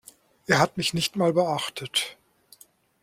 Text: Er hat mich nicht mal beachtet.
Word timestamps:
Er 0.47 0.57
hat 0.57 0.77
mich 0.77 0.95
nicht 0.95 1.15
mal 1.15 1.31
beachtet. 1.31 2.17